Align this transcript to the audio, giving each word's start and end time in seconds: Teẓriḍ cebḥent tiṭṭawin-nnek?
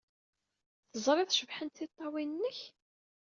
Teẓriḍ 0.91 1.29
cebḥent 1.31 1.75
tiṭṭawin-nnek? 1.77 2.59